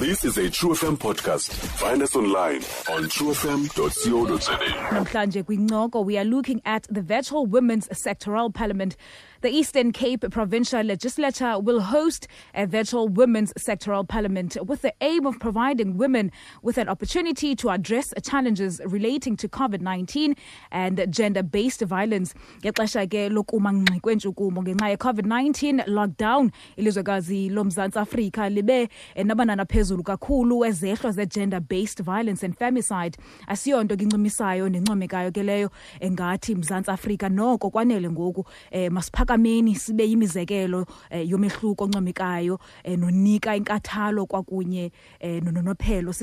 [0.00, 1.52] This is a True FM podcast.
[1.52, 6.02] Find us online on truefm.co.za.
[6.02, 8.96] We are looking at the virtual women's sectoral parliament.
[9.42, 15.24] The Eastern Cape Provincial Legislature will host a virtual women's sectoral parliament with the aim
[15.24, 16.30] of providing women
[16.62, 20.36] with an opportunity to address challenges relating to COVID-19
[20.70, 22.34] and gender-based violence.
[22.62, 31.12] Ngexesha ke lokuma ngqi ngenxa ye-COVID-19 lockdown ilizwekazi lomzantsi Afrika libe nabanana phezulu kakhulu ezehlo
[31.12, 33.16] ze-gender-based violence and femicide.
[33.48, 35.70] Asiyonto kincimisayo nencomekayo ke leyo
[36.02, 38.90] engathi mzantsi Afrika noko kwanele ngoku eh
[39.30, 46.14] masiphakameni sibe yimizekelo eh, yomehluko oncomekayo eh, nonika inkathalo kwakunye eh, nononophelo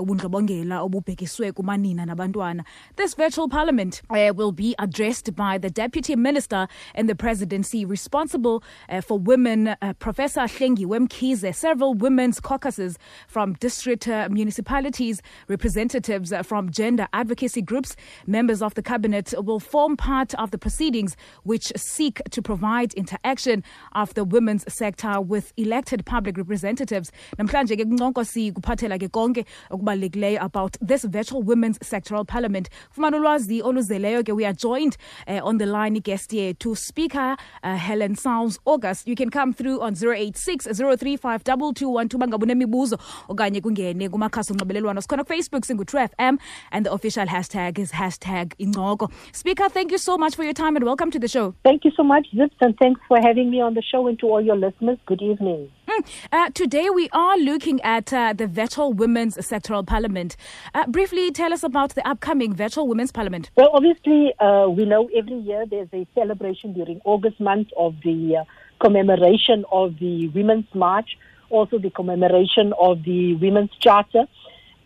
[0.00, 2.64] ubundlobongela obubhekiswe kumanina nabantwana.
[2.96, 8.62] This virtual parliament will be addressed by the deputy minister in the presidency responsible
[9.06, 17.62] for women professor Hlengiwe Mkhize several women's caucuses from district municipalities representatives from gender advocacy
[17.62, 17.96] groups
[18.26, 21.72] members of the cabinet will form part of the proceedings which
[22.04, 27.10] seek to provide interaction of the women's sector with elected public representatives.
[27.38, 32.68] Namhlanje ke kunconko sikuphathela ke konke okubalulekileyo about this virtual women's sectoral parliament.
[32.94, 37.76] Fumana ulwazi oluzeleyo ke we are joined uh, on the line guest yethu speaker uh,
[37.76, 39.08] Helen Sauls-August.
[39.08, 45.00] You can come through on 086 035 bangabe unemibuzo okanye kungene kumakhasi onxibelelwano.
[45.00, 46.38] Sikhona kufacebook singu-true fm
[46.70, 50.76] and the official hashtag is hashtag incoko speaker thank you so much for your time
[50.76, 51.54] and welcome to the show.
[51.64, 54.26] Thank you so much, Zips, and thanks for having me on the show and to
[54.26, 54.98] all your listeners.
[55.06, 55.70] Good evening.
[55.88, 56.06] Mm.
[56.32, 60.36] Uh, today we are looking at uh, the virtual women's sectoral parliament.
[60.74, 63.50] Uh, briefly, tell us about the upcoming virtual women's parliament.
[63.56, 68.38] Well, obviously, uh, we know every year there's a celebration during August month of the
[68.38, 68.44] uh,
[68.80, 71.16] commemoration of the Women's March,
[71.50, 74.26] also the commemoration of the Women's Charter.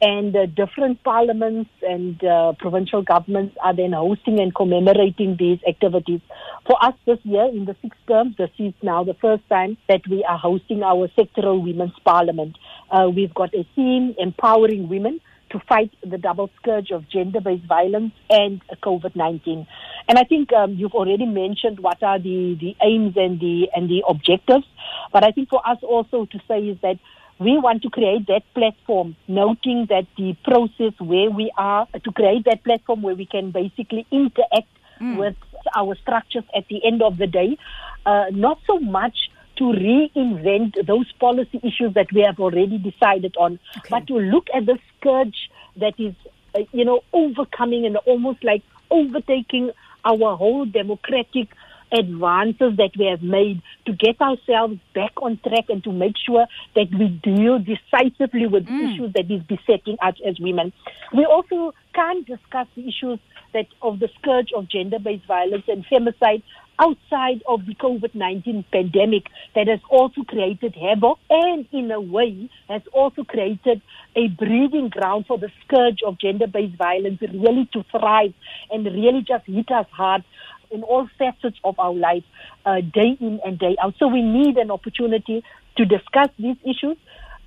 [0.00, 6.20] And uh, different parliaments and uh, provincial governments are then hosting and commemorating these activities.
[6.66, 10.02] For us this year, in the sixth term, this is now the first time that
[10.08, 12.56] we are hosting our sectoral women's parliament.
[12.90, 15.20] Uh, we've got a theme, empowering women
[15.50, 19.66] to fight the double scourge of gender-based violence and COVID-19.
[20.08, 23.88] And I think um, you've already mentioned what are the, the aims and the and
[23.88, 24.64] the objectives.
[25.12, 26.98] But I think for us also to say is that
[27.38, 32.44] we want to create that platform, noting that the process where we are, to create
[32.44, 34.68] that platform where we can basically interact
[35.00, 35.16] Mm.
[35.16, 35.36] with
[35.76, 37.56] our structures at the end of the day,
[38.04, 43.60] uh, not so much to reinvent those policy issues that we have already decided on,
[43.78, 43.88] Okay.
[43.90, 46.14] but to look at the scourge that is,
[46.56, 49.70] uh, you know, overcoming and almost like overtaking
[50.04, 51.48] our whole democratic
[51.92, 56.46] advances that we have made to get ourselves back on track and to make sure
[56.74, 58.92] that we deal decisively with Mm.
[58.92, 60.72] issues that is besetting us as women.
[61.12, 63.18] We also can't discuss the issues
[63.52, 66.42] that of the scourge of gender-based violence and femicide
[66.78, 69.24] outside of the COVID-19 pandemic
[69.54, 73.82] that has also created havoc and in a way has also created
[74.14, 78.32] a breeding ground for the scourge of gender-based violence really to thrive
[78.70, 80.22] and really just hit us hard
[80.70, 82.24] in all facets of our life,
[82.66, 83.94] uh, day in and day out.
[83.98, 85.42] So we need an opportunity
[85.76, 86.96] to discuss these issues.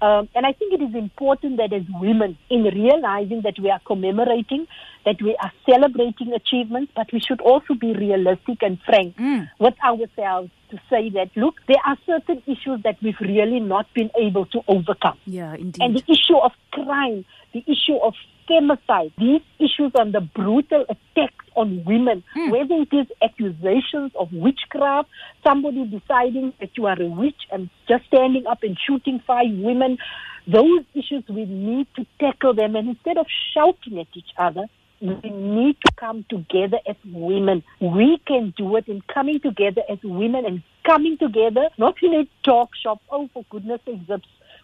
[0.01, 3.79] Um, and I think it is important that as women, in realizing that we are
[3.85, 4.65] commemorating,
[5.05, 9.47] that we are celebrating achievements, but we should also be realistic and frank Mm.
[9.59, 14.09] with ourselves to say that, look, there are certain issues that we've really not been
[14.17, 15.17] able to overcome.
[15.27, 15.83] Yeah, indeed.
[15.83, 18.15] And the issue of crime, the issue of
[18.51, 22.49] femicide, these issues on the brutal attacks on women, Hmm.
[22.49, 25.09] whether it is accusations of witchcraft,
[25.43, 29.97] somebody deciding that you are a witch and just standing up and shooting five women,
[30.47, 32.75] those issues we need to tackle them.
[32.75, 34.65] And instead of shouting at each other,
[35.01, 37.63] we need to come together as women.
[37.79, 42.27] We can do it in coming together as women and coming together, not in a
[42.43, 43.01] talk shop.
[43.09, 43.99] Oh, for goodness sake.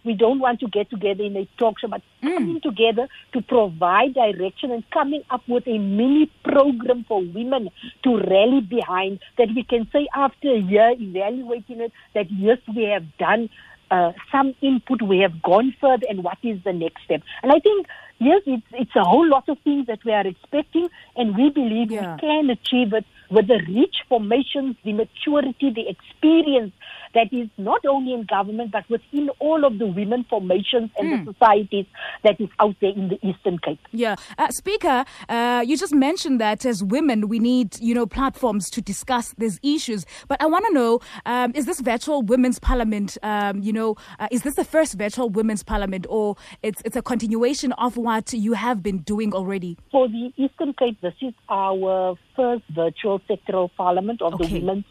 [0.08, 2.34] We don't want to get together in a talk show, but Mm.
[2.38, 7.70] coming together to provide direction and coming up with a mini program for women
[8.04, 12.84] to rally behind that we can say after a year evaluating it that yes, we
[12.94, 13.50] have done
[13.90, 17.22] uh, some input, we have gone further, and what is the next step?
[17.44, 17.88] And I think
[18.20, 21.92] yes, it's it's a whole lot of things that we are expecting, and we believe
[21.92, 22.16] Yeah.
[22.16, 26.74] we can achieve it with the rich formations, the maturity, the experience
[27.14, 31.26] that is not only in government but within all of the women formations and mm.
[31.26, 31.86] the societies
[32.24, 33.80] that is out there in the Eastern Cape.
[33.92, 38.70] Yeah, uh, Speaker, uh, you just mentioned that as women we need you know platforms
[38.72, 40.06] to discuss these issues.
[40.28, 43.18] But I want to know: um, is this virtual women's parliament?
[43.24, 47.02] Um, you know, uh, is this the first virtual women's parliament, or it's it's a
[47.02, 49.78] continuation of what you have been doing already?
[49.92, 54.48] For the Eastern Cape, this is our first virtual sectoral parliament of okay.
[54.48, 54.86] the women's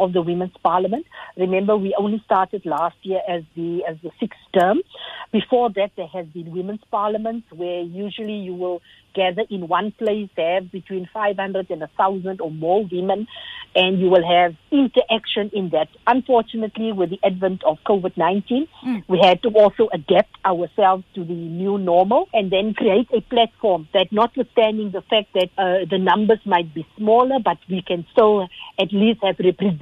[0.00, 1.06] of the Women's Parliament.
[1.36, 4.80] Remember, we only started last year as the as the sixth term.
[5.32, 8.82] Before that, there has been Women's Parliaments where usually you will
[9.14, 13.26] gather in one place, have between 500 and 1,000 or more women,
[13.74, 15.88] and you will have interaction in that.
[16.06, 19.04] Unfortunately, with the advent of COVID 19, mm.
[19.08, 23.88] we had to also adapt ourselves to the new normal and then create a platform
[23.94, 28.48] that, notwithstanding the fact that uh, the numbers might be smaller, but we can still
[28.78, 29.38] at least have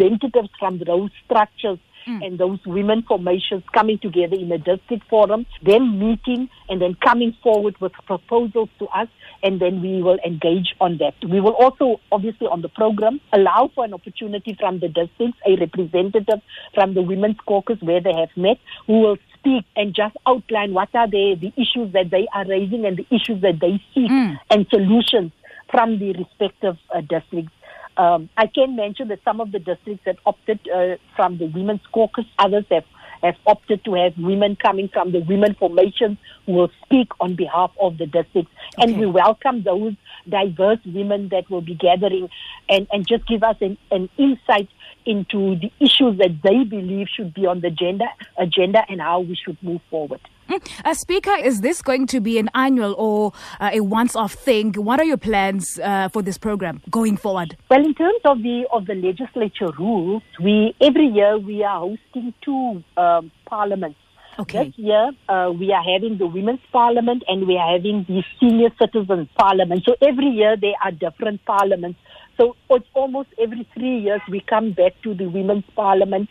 [0.08, 2.24] representatives from those structures mm.
[2.24, 7.36] and those women formations coming together in a district forum, then meeting and then coming
[7.42, 9.08] forward with proposals to us,
[9.42, 11.14] and then we will engage on that.
[11.28, 15.56] We will also, obviously, on the program, allow for an opportunity from the districts, a
[15.56, 16.40] representative
[16.74, 20.88] from the Women's Caucus where they have met, who will speak and just outline what
[20.94, 24.36] are the, the issues that they are raising and the issues that they seek mm.
[24.50, 25.32] and solutions
[25.70, 27.52] from the respective uh, districts.
[27.98, 31.80] Um, I can mention that some of the districts have opted uh, from the Women's
[31.92, 32.84] Caucus, others have,
[33.24, 36.16] have opted to have women coming from the women formations
[36.46, 38.52] who will speak on behalf of the districts.
[38.78, 38.84] Okay.
[38.84, 39.94] And we welcome those
[40.28, 42.28] diverse women that will be gathering
[42.68, 44.68] and, and just give us an, an insight
[45.04, 48.06] into the issues that they believe should be on the agenda,
[48.38, 50.20] agenda and how we should move forward.
[50.48, 50.62] Mm.
[50.84, 54.72] Uh, Speaker, is this going to be an annual or uh, a once-off thing?
[54.72, 57.56] What are your plans uh, for this program going forward?
[57.70, 62.32] Well, in terms of the of the legislature rules, we every year we are hosting
[62.42, 63.98] two um, parliaments.
[64.38, 64.66] Okay.
[64.66, 68.70] This year, uh, we are having the Women's Parliament and we are having the Senior
[68.80, 69.82] Citizens Parliament.
[69.84, 71.98] So every year there are different parliaments
[72.38, 76.28] so it's almost every three years we come back to the Women's Parliament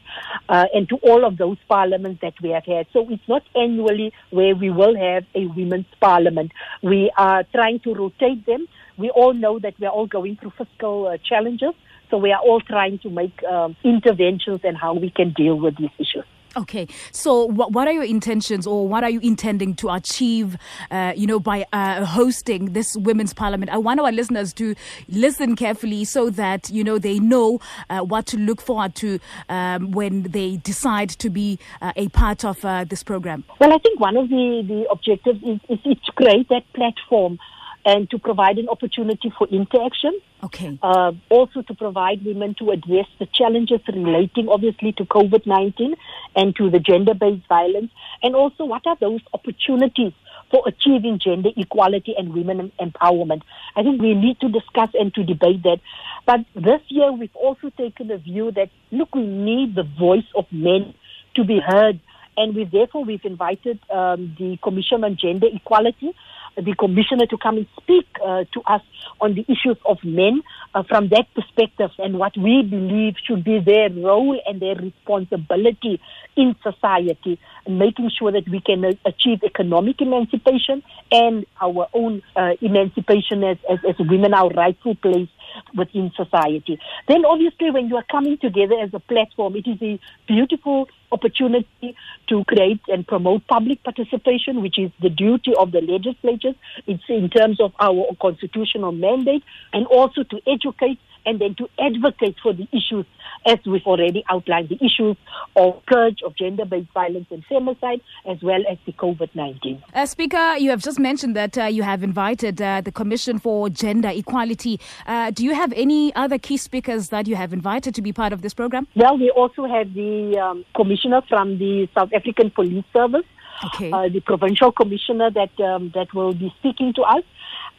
[0.47, 2.87] uh, and to all of those parliaments that we have had.
[2.93, 6.53] So it's not annually where we will have a Women's Parliament.
[6.81, 8.67] We are trying to rotate them.
[8.97, 11.73] We all know that we're all going through fiscal uh, challenges.
[12.09, 15.75] So we are all trying to make um, interventions and how we can deal with
[15.77, 16.23] these issues.
[16.55, 20.57] Okay, so what, what are your intentions, or what are you intending to achieve,
[20.89, 23.71] uh, you know, by uh, hosting this women's parliament?
[23.71, 24.75] I want our listeners to
[25.09, 27.59] listen carefully so that you know they know
[27.89, 32.43] uh, what to look forward to um, when they decide to be uh, a part
[32.43, 33.43] of uh, this program.
[33.59, 37.39] Well, I think one of the the objectives is, is, to create that platform
[37.87, 40.19] and to provide an opportunity for interaction.
[40.43, 40.77] Okay.
[40.83, 45.95] Uh, also to provide women to address the challenges relating, obviously, to COVID 19
[46.35, 47.89] and to the gender based violence.
[48.21, 50.11] And also, what are those opportunities
[50.51, 53.43] for achieving gender equality and women empowerment?
[53.77, 55.79] I think we need to discuss and to debate that.
[56.25, 60.45] But this year, we've also taken a view that, look, we need the voice of
[60.51, 60.93] men
[61.35, 62.01] to be heard.
[62.35, 66.13] And we therefore we've invited um, the Commission on Gender Equality
[66.57, 68.81] the commissioner to come and speak uh, to us
[69.21, 70.41] on the issues of men
[70.73, 76.01] uh, from that perspective and what we believe should be their role and their responsibility
[76.35, 82.51] in society, making sure that we can uh, achieve economic emancipation and our own uh,
[82.61, 85.29] emancipation as, as, as women, our rightful place
[85.75, 86.79] within society.
[87.07, 91.95] Then obviously when you are coming together as a platform, it is a beautiful opportunity
[92.27, 96.55] to create and promote public participation, which is the duty of the legislatures.
[96.85, 99.43] It's in terms of our constitutional mandate
[99.73, 103.05] and also to educate and then to advocate for the issues
[103.45, 105.15] as we've already outlined, the issues
[105.55, 109.81] of purge of gender-based violence and femicide, as well as the COVID-19.
[109.93, 113.69] Uh, Speaker, you have just mentioned that uh, you have invited uh, the Commission for
[113.69, 114.79] Gender Equality.
[115.05, 118.33] Uh, do you have any other key speakers that you have invited to be part
[118.33, 118.87] of this program?
[118.95, 123.25] Well, we also have the um, commissioner from the South African Police Service,
[123.65, 123.91] okay.
[123.91, 127.23] Uh, the provincial commissioner that um, that will be speaking to us.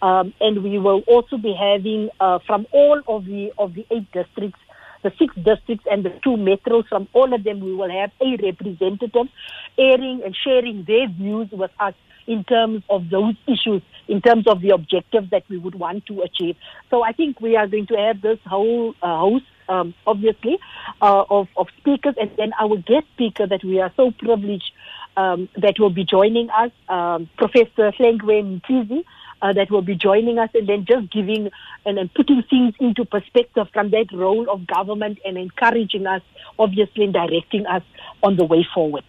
[0.00, 4.11] Um, and we will also be having uh, from all of the of the eight
[4.12, 4.61] districts,
[5.02, 6.87] the six districts and the two metros.
[6.88, 9.28] From all of them, we will have a representative
[9.76, 11.95] airing and sharing their views with us
[12.26, 16.21] in terms of those issues, in terms of the objectives that we would want to
[16.23, 16.57] achieve.
[16.90, 20.59] So I think we are going to have this whole uh, host um, obviously,
[21.02, 24.73] uh, of, of speakers, and then our guest speaker that we are so privileged
[25.17, 29.05] um, that will be joining us, um, Professor Hlengiwe Mkhize,
[29.42, 31.50] uh, that will be joining us and then just giving
[31.85, 36.23] and, and putting things into perspective from that role of government and encouraging us,
[36.59, 37.83] obviously, and directing us
[38.23, 39.04] on the way forward.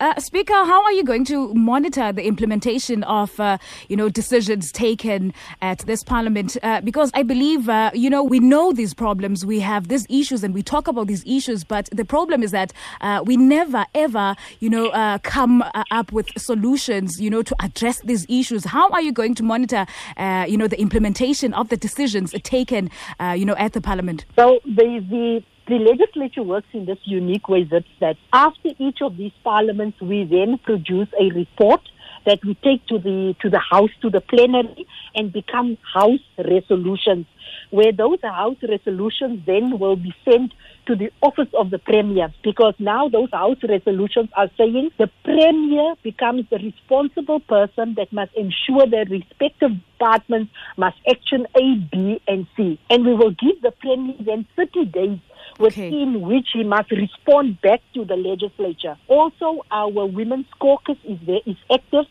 [0.00, 4.72] Uh, Speaker, how are you going to monitor the implementation of, uh, you know, decisions
[4.72, 6.56] taken at this Parliament?
[6.62, 10.42] Uh, because I believe, uh, you know, we know these problems, we have these issues,
[10.42, 11.64] and we talk about these issues.
[11.64, 16.28] But the problem is that uh, we never, ever, you know, uh, come up with
[16.36, 18.64] solutions, you know, to address these issues.
[18.64, 19.86] How are you going to monitor,
[20.18, 22.90] you know, the implementation of the decisions taken,
[23.34, 24.24] you know, at the Parliament?
[24.36, 25.42] So the the
[25.72, 30.24] the legislature works in this unique way that, that after each of these parliaments, we
[30.24, 31.80] then produce a report
[32.26, 37.26] that we take to the to the house to the plenary and become house resolutions
[37.70, 40.52] where those house resolutions then will be sent
[40.86, 45.94] to the office of the premier because now those house resolutions are saying the premier
[46.02, 52.46] becomes the responsible person that must ensure their respective departments must action A, B, and
[52.56, 52.78] C.
[52.90, 55.18] And we will give the premier then 30 days
[55.58, 56.24] within okay.
[56.24, 58.96] which he must respond back to the legislature.
[59.08, 62.06] Also, our women's caucus is there, is active,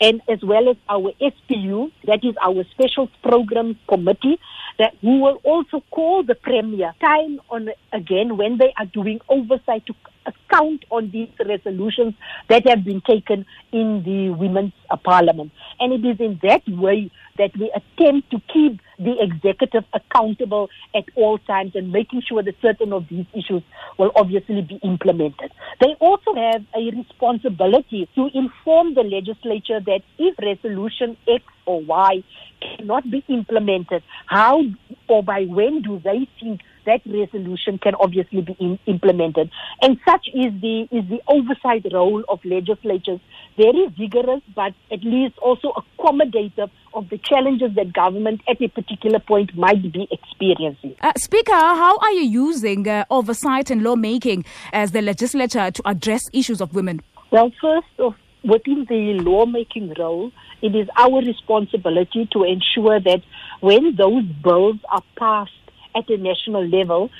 [0.00, 4.38] and as well as our SPU, that is our special program committee,
[4.78, 9.84] that who will also call the premier time on again when they are doing oversight
[9.86, 9.94] to
[10.26, 12.14] account on these resolutions
[12.48, 15.52] that have been taken in the women's uh, parliament.
[15.78, 21.04] And it is in that way that we attempt to keep the executive accountable at
[21.14, 23.62] all times and making sure that certain of these issues
[23.98, 25.50] will obviously be implemented.
[25.80, 32.22] They also have a responsibility to inform the legislature that if resolution X or Y
[32.60, 34.62] cannot be implemented, how
[35.08, 39.50] or by when do they think that resolution can obviously be in, implemented.
[39.82, 43.20] And such is the is the oversight role of legislatures,
[43.56, 49.20] very vigorous, but at least also accommodative of the challenges that government at a particular
[49.20, 50.96] point might be experiencing.
[51.00, 56.22] Uh, Speaker, how are you using uh, oversight and lawmaking as the legislature to address
[56.32, 57.00] issues of women?
[57.30, 63.22] Well, first of within the lawmaking role, it is our responsibility to ensure that
[63.60, 65.52] when those bills are passed
[65.94, 67.10] at a national level,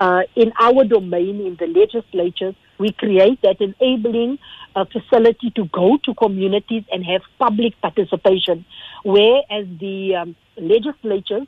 [0.00, 4.38] uh, in our domain, in the legislatures, we create that enabling
[4.74, 8.64] uh, facility to go to communities and have public participation.
[9.04, 11.46] Whereas the um, legislatures,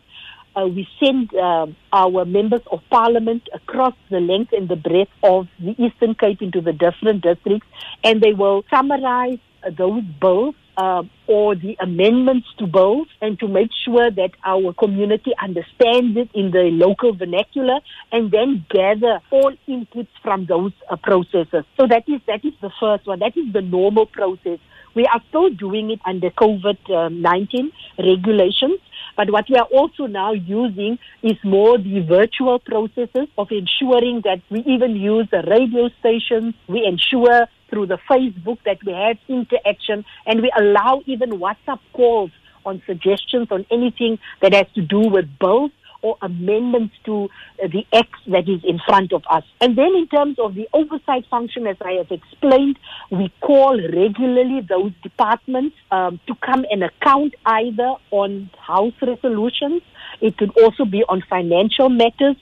[0.55, 5.49] uh, we send uh, our members of parliament across the length and the breadth of
[5.59, 7.67] the Eastern Cape into the different districts,
[8.05, 9.39] and they will summarize
[9.71, 15.33] those bills uh, or the amendments to bills and to make sure that our community
[15.41, 17.79] understands it in the local vernacular
[18.13, 21.65] and then gather all inputs from those uh, processes.
[21.77, 23.21] So that is that is the first one.
[23.21, 24.59] That is the normal process.
[24.95, 28.79] We are still doing it under COVID-19 regulations.
[29.17, 34.41] But what we are also now using is more the virtual processes of ensuring that
[34.51, 36.55] we even use the radio stations.
[36.69, 42.31] We ensure through the Facebook that we have interaction and we allow even WhatsApp calls
[42.65, 45.71] on suggestions on anything that has to do with bills
[46.05, 49.43] or amendments to the acts that is in front of us.
[49.61, 52.79] And then in terms of the oversight function, as I have explained,
[53.11, 59.81] we call regularly those departments um, to come and account either on House resolutions,
[60.21, 62.37] it could also be on financial matters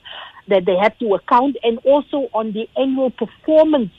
[0.49, 3.91] that they have to account, and also on the annual performance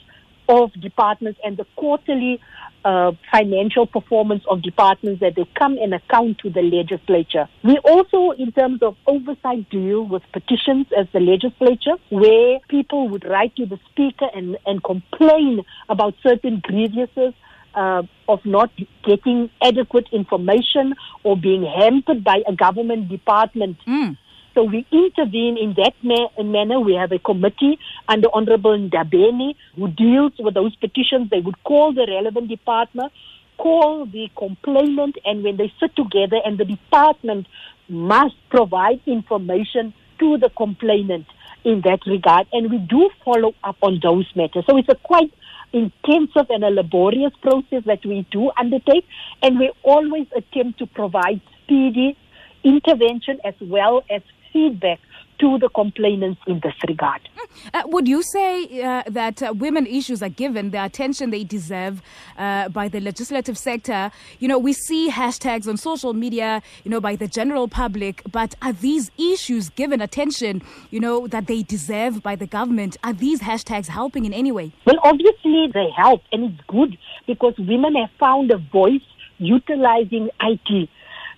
[0.47, 2.41] of departments and the quarterly
[2.85, 7.49] uh, financial performance of departments that they come and account to the legislature.
[7.63, 13.25] We also, in terms of oversight, deal with petitions as the legislature, where people would
[13.25, 17.33] write to the speaker and, and complain about certain grievances.
[17.73, 18.71] Uh, of not
[19.03, 23.75] getting adequate information or being hampered by a government department.
[23.85, 24.17] Mm.
[24.55, 26.79] So we intervene in that ma- manner.
[26.79, 31.29] We have a committee under Honorable Ndabeni who deals with those petitions.
[31.29, 33.11] They would call the relevant department,
[33.57, 37.47] call the complainant, and when they sit together, and the department
[37.89, 41.27] must provide information to the complainant
[41.65, 42.47] in that regard.
[42.53, 44.63] And we do follow up on those matters.
[44.69, 45.33] So it's a quite
[45.73, 49.05] intensive and a laborious process that we do undertake,
[49.41, 52.17] and we always attempt to provide speedy
[52.63, 54.21] intervention as well as
[54.55, 54.99] feedback
[55.37, 57.27] to the complainants in this regard.
[57.73, 62.01] Uh, would you say uh, that uh, women issues are given the attention they deserve
[62.37, 64.11] uh, by the legislative sector?
[64.39, 68.55] You know, we see hashtags on social media, you know, by the general public, but
[68.61, 72.95] are these issues given attention, you know, that they deserve by the government?
[73.03, 74.71] Are these hashtags helping in any way?
[74.85, 76.97] Well, obviously they help, and it's good
[77.27, 79.03] because women have found a voice
[79.37, 80.89] utilizing IT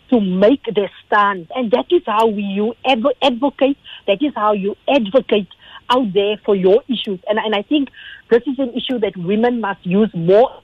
[0.10, 1.48] to make their stand.
[1.56, 5.50] And that is how you adv- advocate, that is how you advocate
[5.90, 7.20] out there for your issues.
[7.30, 7.90] And, and I think
[8.30, 10.62] this is an issue that women must use more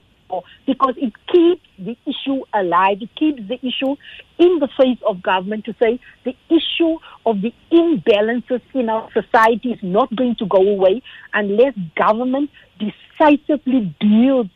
[0.66, 2.98] because it keeps the issue alive.
[3.00, 3.96] It keeps the issue
[4.38, 9.72] in the face of government to say the issue of the imbalances in our society
[9.72, 14.48] is not going to go away unless government decisively deals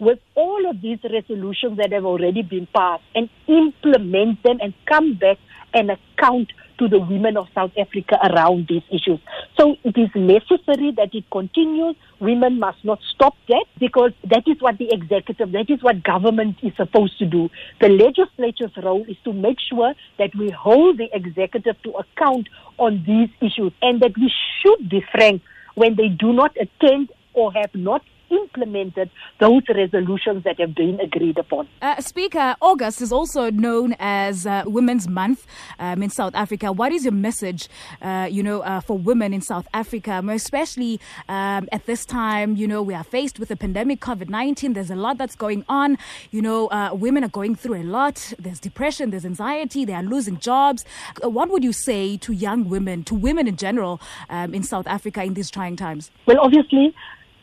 [0.00, 5.14] with all of these resolutions that have already been passed and implement them and come
[5.14, 5.36] back
[5.74, 9.20] and account to the women of South Africa around these issues.
[9.58, 11.94] So it is necessary that it continues.
[12.20, 16.56] Women must not stop that because that is what the executive, that is what government
[16.62, 17.50] is supposed to do.
[17.82, 23.04] The legislature's role is to make sure that we hold the executive to account on
[23.06, 25.42] these issues and that we should be frank
[25.74, 31.38] when they do not attend or have not implemented those resolutions that have been agreed
[31.38, 31.68] upon.
[31.82, 35.46] Uh, Speaker, August is also known as uh, Women's Month
[35.78, 36.72] um, in South Africa.
[36.72, 37.68] What is your message,
[38.02, 42.56] uh, you know, uh, for women in South Africa, especially um, at this time?
[42.56, 44.72] You know, we are faced with the pandemic, COVID nineteen.
[44.72, 45.98] There's a lot that's going on.
[46.30, 48.32] You know, uh, women are going through a lot.
[48.38, 49.10] There's depression.
[49.10, 49.84] There's anxiety.
[49.84, 50.84] They are losing jobs.
[51.22, 54.86] Uh, what would you say to young women, to women in general, um, in South
[54.86, 56.10] Africa in these trying times?
[56.26, 56.94] Well, obviously,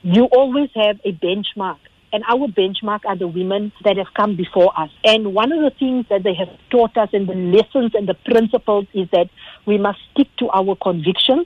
[0.07, 1.79] you always have a benchmark.
[2.13, 4.89] And our benchmark are the women that have come before us.
[5.03, 8.13] And one of the things that they have taught us and the lessons and the
[8.13, 9.29] principles is that
[9.65, 11.45] we must stick to our convictions.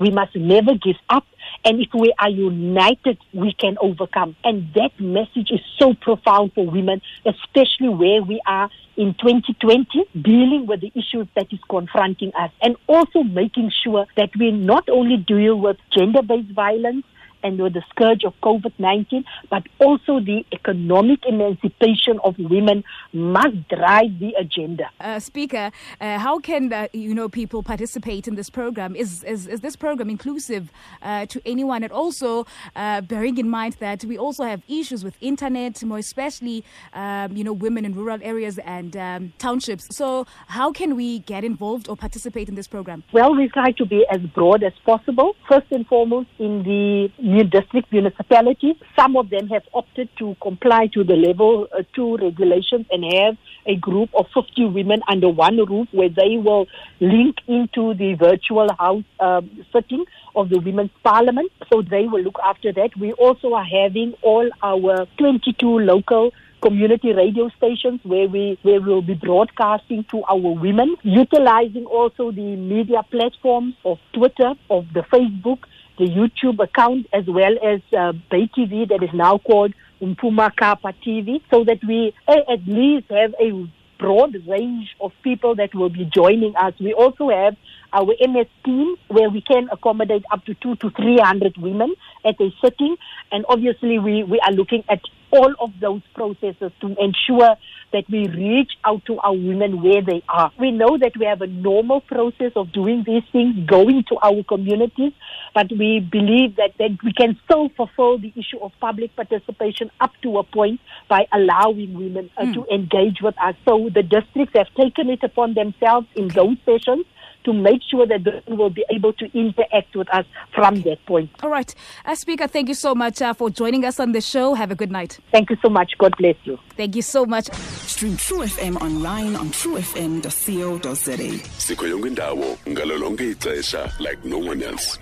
[0.00, 1.24] We must never give up.
[1.64, 4.34] And if we are united, we can overcome.
[4.42, 10.66] And that message is so profound for women, especially where we are in 2020, dealing
[10.66, 12.50] with the issues that is confronting us.
[12.60, 17.04] And also making sure that we not only deal with gender-based violence,
[17.42, 23.68] and with the scourge of COVID 19, but also the economic emancipation of women must
[23.68, 24.90] drive the agenda.
[25.00, 25.70] Uh, Speaker,
[26.00, 28.96] uh, how can uh, you know people participate in this program?
[28.96, 30.70] Is is, is this program inclusive
[31.02, 31.82] uh, to anyone?
[31.82, 36.64] And also uh, bearing in mind that we also have issues with internet, more especially
[36.92, 39.94] um, you know women in rural areas and um, townships.
[39.96, 43.04] So how can we get involved or participate in this program?
[43.12, 45.36] Well, we try to be as broad as possible.
[45.48, 48.76] First and foremost, in the new district municipalities.
[48.96, 53.36] Some of them have opted to comply to the level uh, two regulations and have
[53.66, 56.66] a group of 50 women under one roof where they will
[57.00, 61.50] link into the virtual house um, sitting of the Women's Parliament.
[61.72, 62.96] So they will look after that.
[62.98, 69.02] We also are having all our 22 local community radio stations where we where we'll
[69.02, 75.60] be broadcasting to our women, utilizing also the media platforms of Twitter, of the Facebook,
[76.00, 80.94] the YouTube account as well as uh, Bay TV that is now called Umpuma Kapa
[81.06, 86.06] TV so that we at least have a broad range of people that will be
[86.06, 86.72] joining us.
[86.80, 87.54] We also have
[87.92, 92.40] our MS team where we can accommodate up to two to three hundred women at
[92.40, 92.96] a sitting,
[93.30, 97.56] and obviously we, we are looking at all of those processes to ensure
[97.92, 100.52] that we reach out to our women where they are.
[100.58, 104.42] We know that we have a normal process of doing these things, going to our
[104.44, 105.12] communities,
[105.54, 110.12] but we believe that, that we can still fulfill the issue of public participation up
[110.22, 112.54] to a point by allowing women uh, mm.
[112.54, 113.54] to engage with us.
[113.64, 117.06] So the districts have taken it upon themselves in those sessions
[117.44, 121.30] to make sure that they will be able to interact with us from that point.
[121.42, 121.74] All right.
[122.04, 124.54] Uh, Speaker, thank you so much uh, for joining us on the show.
[124.54, 125.18] Have a good night.
[125.32, 125.92] Thank you so much.
[125.98, 126.58] God bless you.
[126.76, 127.52] Thank you so much.
[127.52, 131.48] Stream True FM online on truefm.co.za.
[131.58, 134.98] sikho yonke indawo ngalo lonke ixesha like no one else